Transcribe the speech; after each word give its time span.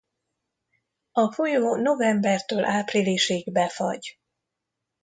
A 1.11 1.31
folyó 1.31 1.75
novembertől 1.75 2.65
áprilisig 2.65 3.51
befagy. 3.51 4.19